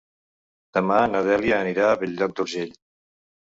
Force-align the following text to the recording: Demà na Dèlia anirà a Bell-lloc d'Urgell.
Demà 0.77 0.97
na 1.11 1.21
Dèlia 1.29 1.61
anirà 1.67 1.87
a 1.93 2.01
Bell-lloc 2.03 2.37
d'Urgell. 2.41 2.77